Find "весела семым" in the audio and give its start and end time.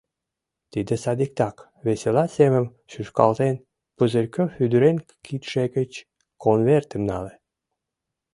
1.85-2.65